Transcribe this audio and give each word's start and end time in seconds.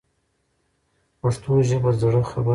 پښتو 1.21 1.51
ژبه 1.67 1.91
د 1.93 1.97
زړه 2.01 2.21
خبره 2.31 2.43
رسوي. 2.47 2.49